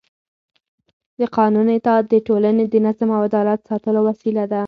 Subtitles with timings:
[1.19, 4.59] د قانون اطاعت د ټولنې د نظم او عدالت ساتلو وسیله ده